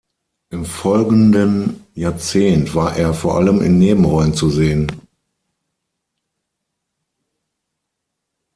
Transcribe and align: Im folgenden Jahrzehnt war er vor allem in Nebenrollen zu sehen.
Im 0.49 0.65
folgenden 0.65 1.85
Jahrzehnt 1.93 2.73
war 2.73 2.97
er 2.97 3.13
vor 3.13 3.35
allem 3.37 3.61
in 3.61 3.77
Nebenrollen 3.77 4.33
zu 4.33 4.49
sehen. 4.49 4.91